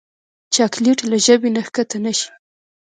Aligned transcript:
چاکلېټ 0.53 0.99
له 1.11 1.17
ژبې 1.25 1.49
نه 1.55 1.61
کښته 1.65 1.97
نه 2.05 2.11
شي. 2.19 2.29